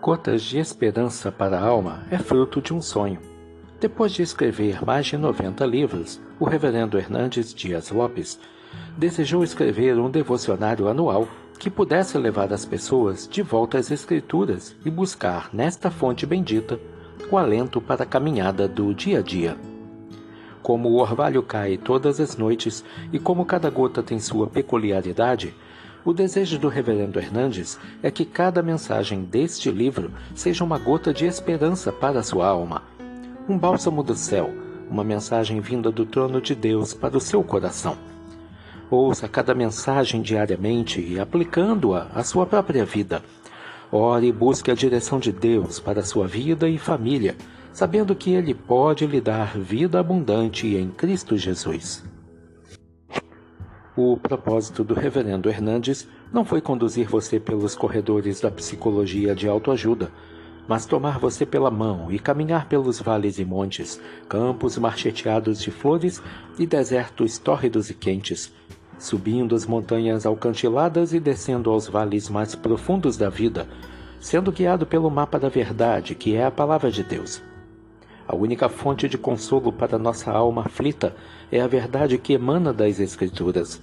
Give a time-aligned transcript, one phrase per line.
[0.00, 3.20] Gotas de Esperança para a Alma é fruto de um sonho.
[3.78, 8.40] Depois de escrever mais de 90 livros, o reverendo Hernandes Dias Lopes
[8.96, 11.28] desejou escrever um devocionário anual
[11.58, 16.80] que pudesse levar as pessoas de volta às Escrituras e buscar nesta fonte bendita
[17.30, 19.54] o alento para a caminhada do dia a dia.
[20.62, 25.54] Como o orvalho cai todas as noites e como cada gota tem sua peculiaridade,
[26.04, 31.26] o desejo do Reverendo Hernandes é que cada mensagem deste livro seja uma gota de
[31.26, 32.82] esperança para a sua alma,
[33.48, 34.50] um bálsamo do céu,
[34.90, 37.96] uma mensagem vinda do trono de Deus para o seu coração.
[38.90, 43.22] Ouça cada mensagem diariamente e aplicando-a à sua própria vida.
[43.92, 47.36] Ore e busque a direção de Deus para a sua vida e família,
[47.72, 52.02] sabendo que Ele pode lhe dar vida abundante em Cristo Jesus.
[54.02, 60.10] O propósito do Reverendo Hernandes não foi conduzir você pelos corredores da psicologia de autoajuda,
[60.66, 66.22] mas tomar você pela mão e caminhar pelos vales e montes, campos marcheteados de flores
[66.58, 68.50] e desertos tórridos e quentes,
[68.98, 73.68] subindo as montanhas alcantiladas e descendo aos vales mais profundos da vida,
[74.18, 77.42] sendo guiado pelo mapa da verdade, que é a palavra de Deus.
[78.26, 81.14] A única fonte de consolo para nossa alma aflita
[81.52, 83.82] é a verdade que emana das Escrituras.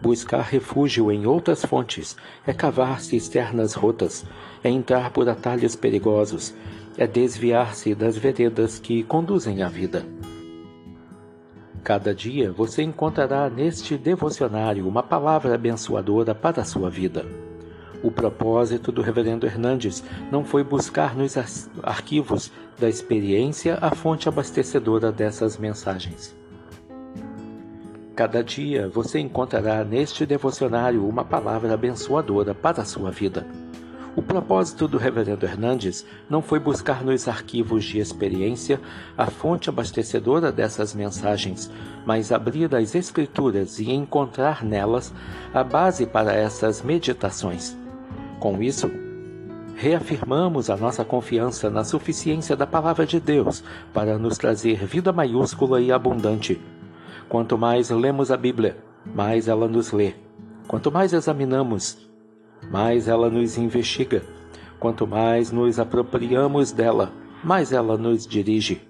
[0.00, 4.24] Buscar refúgio em outras fontes é cavar cisternas rotas,
[4.64, 6.54] é entrar por atalhos perigosos,
[6.96, 10.06] é desviar-se das veredas que conduzem à vida.
[11.84, 17.26] Cada dia você encontrará neste devocionário uma palavra abençoadora para a sua vida.
[18.02, 21.36] O propósito do Reverendo Hernandes não foi buscar nos
[21.82, 26.39] arquivos da experiência a fonte abastecedora dessas mensagens.
[28.14, 33.46] Cada dia você encontrará neste devocionário uma palavra abençoadora para a sua vida.
[34.16, 38.80] O propósito do Reverendo Hernandes não foi buscar nos arquivos de experiência
[39.16, 41.70] a fonte abastecedora dessas mensagens,
[42.04, 45.14] mas abrir as Escrituras e encontrar nelas
[45.54, 47.76] a base para essas meditações.
[48.40, 48.90] Com isso,
[49.76, 53.62] reafirmamos a nossa confiança na suficiência da Palavra de Deus
[53.94, 56.60] para nos trazer vida maiúscula e abundante.
[57.30, 58.76] Quanto mais lemos a Bíblia,
[59.06, 60.14] mais ela nos lê.
[60.66, 62.10] Quanto mais examinamos,
[62.68, 64.24] mais ela nos investiga.
[64.80, 67.12] Quanto mais nos apropriamos dela,
[67.44, 68.82] mais ela nos dirige.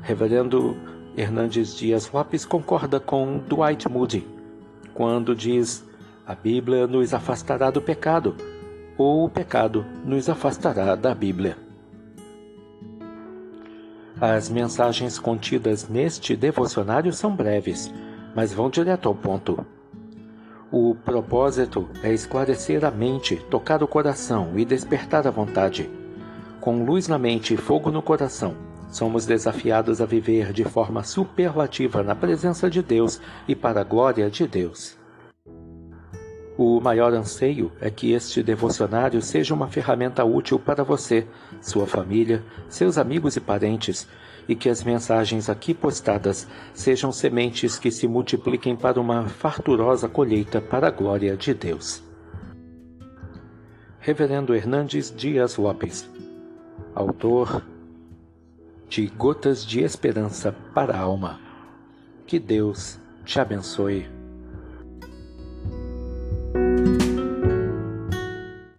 [0.00, 0.76] Reverendo
[1.16, 4.24] Hernandes Dias Lopes concorda com Dwight Moody
[4.94, 5.84] quando diz:
[6.24, 8.36] A Bíblia nos afastará do pecado
[8.96, 11.58] ou o pecado nos afastará da Bíblia.
[14.20, 17.90] As mensagens contidas neste devocionário são breves,
[18.36, 19.64] mas vão direto ao ponto.
[20.70, 25.88] O propósito é esclarecer a mente, tocar o coração e despertar a vontade.
[26.60, 28.54] Com luz na mente e fogo no coração,
[28.90, 34.30] somos desafiados a viver de forma superlativa na presença de Deus e para a glória
[34.30, 34.99] de Deus.
[36.62, 41.26] O maior anseio é que este devocionário seja uma ferramenta útil para você,
[41.58, 44.06] sua família, seus amigos e parentes,
[44.46, 50.60] e que as mensagens aqui postadas sejam sementes que se multipliquem para uma farturosa colheita
[50.60, 52.02] para a glória de Deus.
[53.98, 56.10] Reverendo Hernandes Dias Lopes,
[56.94, 57.64] autor
[58.86, 61.40] de Gotas de Esperança para a Alma.
[62.26, 64.19] Que Deus te abençoe.